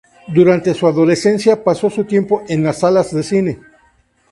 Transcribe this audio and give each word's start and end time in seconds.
Durante 0.29 0.73
su 0.73 0.87
adolescencia, 0.87 1.63
pasó 1.63 1.87
su 1.91 2.05
tiempo 2.05 2.41
en 2.47 2.73
salas 2.73 3.13
de 3.13 3.21
cine. 3.21 3.59